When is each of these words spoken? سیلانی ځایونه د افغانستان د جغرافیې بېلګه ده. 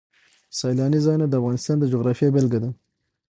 سیلانی 0.57 0.99
ځایونه 1.05 1.25
د 1.27 1.33
افغانستان 1.39 1.75
د 1.79 1.83
جغرافیې 1.93 2.33
بېلګه 2.35 2.59
ده. 2.63 2.69